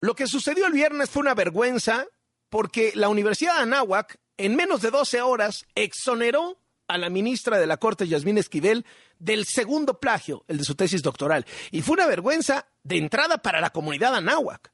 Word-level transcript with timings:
Lo 0.00 0.14
que 0.14 0.26
sucedió 0.26 0.66
el 0.66 0.72
viernes 0.72 1.10
fue 1.10 1.20
una 1.20 1.34
vergüenza 1.34 2.06
porque 2.48 2.92
la 2.94 3.08
Universidad 3.08 3.56
de 3.56 3.62
Anáhuac 3.62 4.18
en 4.38 4.56
menos 4.56 4.80
de 4.80 4.90
12 4.90 5.20
horas 5.20 5.66
exoneró 5.74 6.58
a 6.88 6.96
la 6.96 7.10
ministra 7.10 7.58
de 7.58 7.66
la 7.66 7.76
Corte, 7.76 8.08
Yasmín 8.08 8.38
Esquivel, 8.38 8.86
del 9.18 9.44
segundo 9.44 10.00
plagio, 10.00 10.44
el 10.48 10.58
de 10.58 10.64
su 10.64 10.74
tesis 10.74 11.02
doctoral. 11.02 11.44
Y 11.70 11.82
fue 11.82 11.94
una 11.94 12.06
vergüenza 12.06 12.66
de 12.82 12.96
entrada 12.96 13.38
para 13.38 13.60
la 13.60 13.70
comunidad 13.70 14.14
anáhuac. 14.14 14.72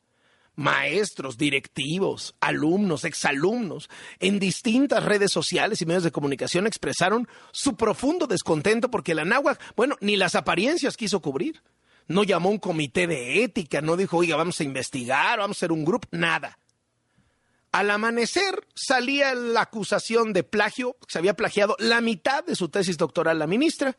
Maestros, 0.54 1.36
directivos, 1.36 2.34
alumnos, 2.40 3.04
exalumnos, 3.04 3.90
en 4.20 4.38
distintas 4.38 5.04
redes 5.04 5.30
sociales 5.32 5.82
y 5.82 5.86
medios 5.86 6.04
de 6.04 6.12
comunicación 6.12 6.66
expresaron 6.66 7.28
su 7.52 7.76
profundo 7.76 8.26
descontento 8.26 8.90
porque 8.90 9.14
la 9.14 9.22
anáhuac, 9.22 9.60
bueno, 9.76 9.96
ni 10.00 10.16
las 10.16 10.36
apariencias 10.36 10.96
quiso 10.96 11.20
cubrir. 11.20 11.60
No 12.08 12.22
llamó 12.24 12.50
un 12.50 12.58
comité 12.58 13.06
de 13.06 13.42
ética, 13.42 13.80
no 13.80 13.96
dijo, 13.96 14.18
oiga, 14.18 14.36
vamos 14.36 14.60
a 14.60 14.64
investigar, 14.64 15.38
vamos 15.38 15.56
a 15.56 15.58
hacer 15.58 15.72
un 15.72 15.84
grupo, 15.84 16.08
nada 16.12 16.58
al 17.76 17.90
amanecer 17.90 18.66
salía 18.74 19.34
la 19.34 19.60
acusación 19.60 20.32
de 20.32 20.44
plagio, 20.44 20.96
se 21.08 21.18
había 21.18 21.34
plagiado 21.34 21.76
la 21.78 22.00
mitad 22.00 22.42
de 22.42 22.56
su 22.56 22.70
tesis 22.70 22.96
doctoral 22.96 23.38
la 23.38 23.46
ministra. 23.46 23.94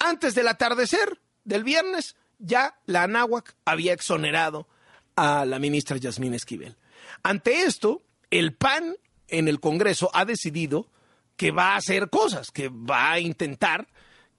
Antes 0.00 0.34
del 0.34 0.48
atardecer 0.48 1.20
del 1.44 1.62
viernes, 1.62 2.16
ya 2.40 2.80
la 2.86 3.04
Anáhuac 3.04 3.54
había 3.64 3.92
exonerado 3.92 4.66
a 5.14 5.44
la 5.44 5.60
ministra 5.60 5.96
Yasmín 5.96 6.34
Esquivel. 6.34 6.76
Ante 7.22 7.62
esto, 7.62 8.02
el 8.30 8.52
PAN 8.52 8.96
en 9.28 9.46
el 9.46 9.60
Congreso 9.60 10.10
ha 10.12 10.24
decidido 10.24 10.88
que 11.36 11.52
va 11.52 11.74
a 11.74 11.76
hacer 11.76 12.10
cosas, 12.10 12.50
que 12.50 12.68
va 12.68 13.12
a 13.12 13.20
intentar 13.20 13.86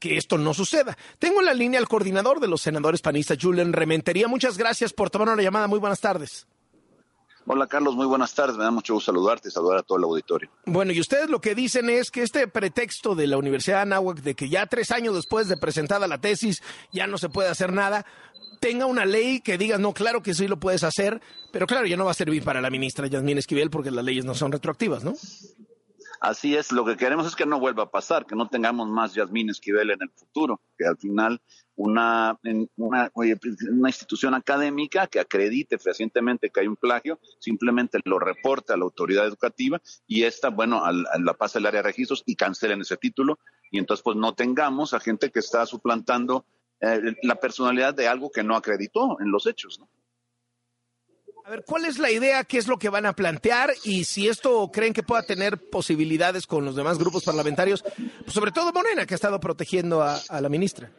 que 0.02 0.18
esto 0.18 0.38
no 0.38 0.54
suceda. 0.54 0.98
Tengo 1.20 1.40
en 1.40 1.46
la 1.46 1.54
línea 1.54 1.80
al 1.80 1.88
coordinador 1.88 2.42
de 2.42 2.48
los 2.48 2.62
senadores 2.62 3.02
panistas, 3.02 3.38
Julian 3.40 3.72
Rementería. 3.72 4.28
Muchas 4.28 4.58
gracias 4.58 4.92
por 4.92 5.10
tomar 5.10 5.30
una 5.30 5.44
llamada. 5.44 5.68
Muy 5.68 5.80
buenas 5.80 6.02
tardes. 6.02 6.48
Hola 7.46 7.68
Carlos, 7.68 7.96
muy 7.96 8.06
buenas 8.06 8.34
tardes. 8.34 8.58
Me 8.58 8.64
da 8.64 8.72
mucho 8.72 8.94
gusto 8.94 9.12
saludarte 9.12 9.50
y 9.50 9.52
saludar 9.52 9.80
a 9.80 9.84
todo 9.84 9.98
el 9.98 10.04
auditorio. 10.04 10.50
Bueno, 10.66 10.92
y 10.92 11.00
ustedes 11.00 11.30
lo 11.30 11.40
que 11.42 11.56
dicen 11.56 11.90
es 11.90 12.12
que 12.12 12.24
este 12.24 12.48
pretexto 12.48 13.16
de 13.16 13.28
la 13.28 13.38
Universidad 13.38 13.78
de 13.78 13.82
Anáhuac 13.82 14.22
de 14.22 14.36
que 14.36 14.50
ya 14.50 14.66
tres 14.68 14.92
años 14.92 15.16
después 15.16 15.48
de 15.48 15.58
presentada 15.58 16.08
la 16.08 16.20
tesis 16.20 16.62
ya 16.92 17.08
no 17.08 17.18
se 17.18 17.30
puede 17.30 17.50
hacer 17.50 17.74
nada, 17.74 18.06
tenga 18.60 18.86
una 18.86 19.06
ley 19.06 19.42
que 19.42 19.58
diga, 19.58 19.80
no, 19.80 19.92
claro 19.92 20.22
que 20.22 20.36
sí 20.36 20.48
lo 20.48 20.60
puedes 20.60 20.84
hacer, 20.84 21.20
pero 21.52 21.66
claro, 21.66 21.88
ya 21.88 21.98
no 21.98 22.06
va 22.06 22.12
a 22.12 22.16
servir 22.16 22.44
para 22.44 22.62
la 22.62 22.70
ministra 22.70 23.08
Yasmín 23.08 23.40
Esquivel 23.40 23.72
porque 23.72 23.90
las 23.90 24.06
leyes 24.06 24.24
no 24.24 24.36
son 24.36 24.52
retroactivas, 24.52 25.04
¿no? 25.04 25.14
Así 26.22 26.56
es, 26.56 26.72
lo 26.72 26.86
que 26.86 26.98
queremos 26.98 27.26
es 27.26 27.36
que 27.36 27.48
no 27.48 27.60
vuelva 27.60 27.82
a 27.82 27.90
pasar, 27.90 28.28
que 28.28 28.36
no 28.36 28.48
tengamos 28.48 28.88
más 28.88 29.16
Yasmín 29.16 29.50
Esquivel 29.50 29.90
en 29.90 30.04
el 30.04 30.12
futuro, 30.12 30.62
que 30.78 30.86
al 30.86 30.96
final 30.96 31.42
una, 31.76 32.38
una, 32.76 33.10
una, 33.16 33.90
institución 33.90 34.36
académica 34.36 35.08
que 35.08 35.20
acredite 35.20 35.80
fehacientemente 35.80 36.52
que 36.52 36.60
hay 36.60 36.68
un 36.68 36.76
plagio, 36.76 37.20
simplemente 37.40 38.00
lo 38.06 38.20
reporte 38.20 38.72
a 38.72 38.78
la 38.78 38.84
autoridad 38.84 39.26
educativa 39.26 39.82
y 40.06 40.22
esta, 40.22 40.50
bueno, 40.50 40.86
a, 40.86 40.92
la 40.92 41.34
pasa 41.34 41.58
al 41.58 41.66
área 41.66 41.82
de 41.82 41.88
registros 41.88 42.22
y 42.28 42.36
cancelen 42.36 42.82
ese 42.82 42.98
título 42.98 43.40
y 43.72 43.80
entonces 43.80 44.04
pues 44.04 44.16
no 44.16 44.36
tengamos 44.36 44.94
a 44.94 45.00
gente 45.00 45.32
que 45.32 45.40
está 45.40 45.66
suplantando 45.66 46.46
eh, 46.82 47.16
la 47.24 47.36
personalidad 47.38 47.96
de 47.96 48.08
algo 48.08 48.30
que 48.32 48.44
no 48.44 48.56
acreditó 48.56 49.20
en 49.22 49.32
los 49.32 49.48
hechos, 49.48 49.80
¿no? 49.80 49.90
Ver, 51.52 51.66
¿cuál 51.66 51.84
es 51.84 52.00
la 52.00 52.10
idea? 52.10 52.46
¿Qué 52.46 52.58
es 52.58 52.70
lo 52.70 52.80
que 52.80 52.88
van 52.88 53.06
a 53.06 53.12
plantear? 53.12 53.74
Y 53.84 54.06
si 54.06 54.30
esto 54.30 54.72
creen 54.72 54.94
que 54.94 55.04
pueda 55.04 55.24
tener 55.24 55.70
posibilidades 55.70 56.48
con 56.48 56.64
los 56.64 56.78
demás 56.78 56.98
grupos 56.98 57.26
parlamentarios, 57.26 57.84
pues 57.84 58.32
sobre 58.32 58.54
todo 58.54 58.72
Morena, 58.72 59.06
que 59.06 59.16
ha 59.16 59.16
estado 59.16 59.38
protegiendo 59.42 60.02
a, 60.02 60.22
la 60.30 60.48
ministra. 60.48 60.90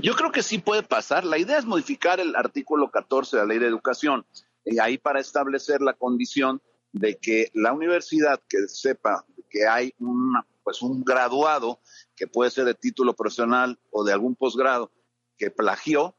Yo 0.00 0.16
creo 0.16 0.32
que 0.32 0.42
sí 0.42 0.58
puede 0.58 0.82
pasar. 0.82 1.24
La 1.24 1.38
idea 1.38 1.58
es 1.58 1.64
modificar 1.64 2.18
el 2.18 2.34
artículo 2.34 2.90
14 2.90 3.36
de 3.36 3.42
la 3.44 3.46
ley 3.46 3.60
de 3.60 3.68
educación, 3.68 4.26
y 4.64 4.80
ahí 4.80 4.98
para 4.98 5.20
establecer 5.20 5.80
la 5.80 5.92
condición 5.92 6.60
de 6.90 7.18
que 7.18 7.52
la 7.54 7.72
universidad 7.72 8.40
que 8.48 8.66
sepa 8.66 9.24
que 9.48 9.68
hay 9.68 9.94
una, 10.00 10.44
pues 10.64 10.82
un 10.82 11.04
graduado 11.04 11.78
que 12.16 12.26
puede 12.26 12.50
ser 12.50 12.64
de 12.64 12.74
título 12.74 13.14
profesional 13.14 13.78
o 13.92 14.02
de 14.02 14.12
algún 14.12 14.34
posgrado 14.34 14.90
que 15.38 15.52
plagió, 15.52 16.16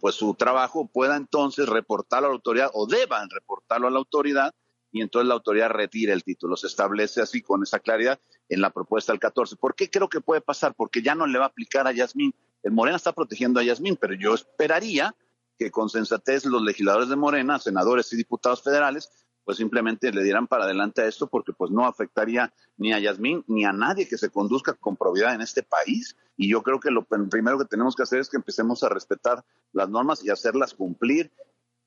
pues 0.00 0.14
su 0.16 0.34
trabajo 0.34 0.88
pueda 0.92 1.16
entonces 1.16 1.68
reportarlo 1.68 2.26
a 2.26 2.30
la 2.30 2.34
autoridad 2.34 2.70
o 2.74 2.86
deban 2.86 3.30
reportarlo 3.30 3.88
a 3.88 3.90
la 3.90 3.98
autoridad 3.98 4.54
y 4.90 5.00
entonces 5.00 5.26
la 5.26 5.34
autoridad 5.34 5.70
retire 5.70 6.12
el 6.12 6.22
título. 6.22 6.56
Se 6.56 6.66
establece 6.66 7.22
así 7.22 7.40
con 7.40 7.62
esa 7.62 7.80
claridad 7.80 8.20
en 8.48 8.60
la 8.60 8.70
propuesta 8.70 9.12
del 9.12 9.20
14. 9.20 9.56
¿Por 9.56 9.74
qué 9.74 9.90
creo 9.90 10.08
que 10.08 10.20
puede 10.20 10.42
pasar? 10.42 10.74
Porque 10.74 11.02
ya 11.02 11.14
no 11.14 11.26
le 11.26 11.38
va 11.38 11.46
a 11.46 11.48
aplicar 11.48 11.86
a 11.86 11.92
Yasmín. 11.92 12.34
El 12.62 12.72
Morena 12.72 12.96
está 12.96 13.12
protegiendo 13.12 13.58
a 13.58 13.62
Yasmín, 13.62 13.96
pero 13.96 14.14
yo 14.14 14.34
esperaría 14.34 15.16
que 15.58 15.70
con 15.70 15.88
sensatez 15.88 16.44
los 16.44 16.62
legisladores 16.62 17.08
de 17.08 17.16
Morena, 17.16 17.58
senadores 17.58 18.12
y 18.12 18.16
diputados 18.16 18.62
federales, 18.62 19.10
pues 19.44 19.56
simplemente 19.56 20.12
le 20.12 20.22
dieran 20.22 20.46
para 20.46 20.64
adelante 20.64 21.02
a 21.02 21.06
esto 21.06 21.26
porque 21.26 21.52
pues 21.52 21.70
no 21.70 21.86
afectaría 21.86 22.52
ni 22.76 22.92
a 22.92 22.98
Yasmín 22.98 23.44
ni 23.48 23.64
a 23.64 23.72
nadie 23.72 24.08
que 24.08 24.18
se 24.18 24.30
conduzca 24.30 24.74
con 24.74 24.96
probidad 24.96 25.34
en 25.34 25.40
este 25.40 25.62
país. 25.62 26.16
Y 26.36 26.50
yo 26.50 26.62
creo 26.62 26.80
que 26.80 26.90
lo 26.90 27.04
primero 27.04 27.58
que 27.58 27.64
tenemos 27.64 27.94
que 27.94 28.04
hacer 28.04 28.20
es 28.20 28.28
que 28.28 28.36
empecemos 28.36 28.82
a 28.82 28.88
respetar 28.88 29.44
las 29.72 29.88
normas 29.88 30.24
y 30.24 30.30
hacerlas 30.30 30.74
cumplir. 30.74 31.32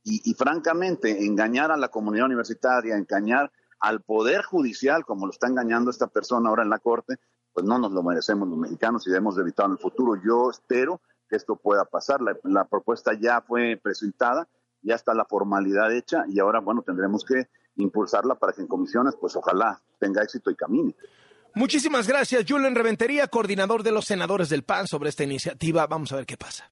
Y, 0.08 0.36
francamente, 0.36 1.26
engañar 1.26 1.72
a 1.72 1.78
la 1.78 1.88
comunidad 1.88 2.28
universitaria, 2.28 2.96
engañar 2.96 3.52
al 3.80 4.04
poder 4.04 4.44
judicial, 4.44 5.04
como 5.04 5.26
lo 5.26 5.32
está 5.32 5.48
engañando 5.48 5.90
esta 5.90 6.06
persona 6.06 6.50
ahora 6.50 6.62
en 6.62 6.70
la 6.70 6.78
corte, 6.78 7.16
pues 7.52 7.66
no 7.66 7.80
nos 7.80 7.92
lo 7.92 8.04
merecemos 8.04 8.48
los 8.48 8.60
mexicanos 8.60 9.08
y 9.08 9.10
debemos 9.10 9.36
de 9.36 9.42
evitarlo 9.42 9.74
en 9.74 9.78
el 9.78 9.82
futuro. 9.82 10.22
Yo 10.24 10.52
espero 10.52 11.02
que 11.28 11.38
esto 11.38 11.56
pueda 11.56 11.86
pasar. 11.86 12.20
la 12.22 12.66
propuesta 12.66 13.14
ya 13.20 13.42
fue 13.42 13.80
presentada 13.82 14.48
ya 14.86 14.96
está 14.96 15.14
la 15.14 15.26
formalidad 15.26 15.92
hecha 15.92 16.24
y 16.28 16.40
ahora, 16.40 16.62
bueno, 16.62 16.84
tendremos 16.84 17.26
que 17.26 17.48
impulsarla 17.76 18.36
para 18.36 18.54
que 18.54 18.62
en 18.62 18.68
comisiones, 18.68 19.16
pues 19.20 19.36
ojalá 19.36 19.82
tenga 20.00 20.24
éxito 20.24 20.50
y 20.50 20.56
camine. 20.56 20.96
Muchísimas 21.56 22.08
gracias, 22.08 22.46
Julen 22.48 22.76
Reventería, 22.76 23.28
coordinador 23.28 23.84
de 23.84 23.92
los 23.92 24.06
senadores 24.06 24.50
del 24.50 24.64
PAN, 24.64 24.88
sobre 24.88 25.10
esta 25.10 25.24
iniciativa. 25.24 25.88
Vamos 25.88 26.12
a 26.12 26.18
ver 26.18 26.26
qué 26.26 26.38
pasa. 26.38 26.64